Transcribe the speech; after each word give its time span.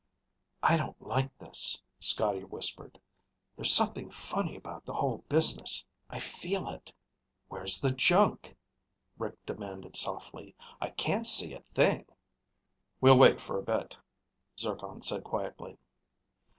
"I 0.63 0.77
don't 0.77 0.99
like 0.99 1.37
this," 1.37 1.79
Scotty 1.99 2.43
whispered. 2.43 2.99
"There's 3.55 3.71
something 3.71 4.09
funny 4.09 4.55
about 4.55 4.83
the 4.83 4.95
whole 4.95 5.19
business. 5.29 5.85
I 6.09 6.17
feel 6.17 6.69
it." 6.69 6.91
"Where's 7.49 7.79
the 7.79 7.91
junk?" 7.91 8.57
Rick 9.19 9.45
demanded 9.45 9.95
softly. 9.95 10.55
"I 10.81 10.89
can't 10.89 11.27
see 11.27 11.53
a 11.53 11.59
thing." 11.59 12.07
"We'll 12.99 13.19
wait 13.19 13.39
for 13.39 13.59
a 13.59 13.63
bit," 13.63 13.95
Zircon 14.57 15.03
said 15.03 15.23
quietly. 15.23 15.77